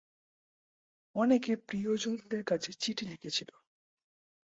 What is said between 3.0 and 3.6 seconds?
লিখেছিল।